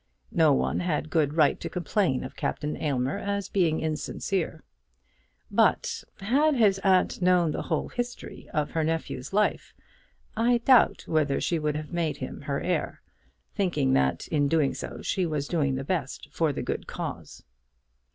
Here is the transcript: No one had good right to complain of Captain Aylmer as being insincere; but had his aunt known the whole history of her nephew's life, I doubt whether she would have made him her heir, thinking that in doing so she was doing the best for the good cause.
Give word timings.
No 0.31 0.51
one 0.51 0.79
had 0.79 1.11
good 1.11 1.35
right 1.35 1.59
to 1.59 1.69
complain 1.69 2.23
of 2.23 2.35
Captain 2.35 2.75
Aylmer 2.75 3.19
as 3.19 3.49
being 3.49 3.81
insincere; 3.81 4.63
but 5.51 6.03
had 6.21 6.55
his 6.55 6.79
aunt 6.79 7.21
known 7.21 7.51
the 7.51 7.61
whole 7.61 7.87
history 7.89 8.49
of 8.51 8.71
her 8.71 8.83
nephew's 8.83 9.31
life, 9.31 9.75
I 10.35 10.57
doubt 10.57 11.03
whether 11.07 11.39
she 11.39 11.59
would 11.59 11.75
have 11.75 11.93
made 11.93 12.17
him 12.17 12.41
her 12.41 12.59
heir, 12.61 13.03
thinking 13.53 13.93
that 13.93 14.27
in 14.29 14.47
doing 14.47 14.73
so 14.73 15.03
she 15.03 15.27
was 15.27 15.47
doing 15.47 15.75
the 15.75 15.83
best 15.83 16.29
for 16.31 16.51
the 16.51 16.63
good 16.63 16.87
cause. 16.87 17.43